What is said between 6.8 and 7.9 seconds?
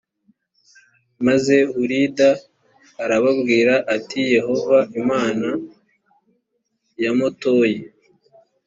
ya motoyi